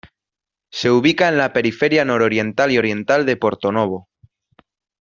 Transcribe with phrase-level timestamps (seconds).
[0.71, 4.09] Se ubica en la periferia nororiental y oriental de Porto Novo.